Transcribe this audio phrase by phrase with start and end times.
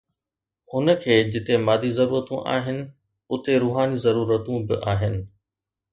[0.71, 2.79] هن کي جتي مادي ضرورتون آهن،
[3.31, 5.27] اتي روحاني ضرورتون به آهن.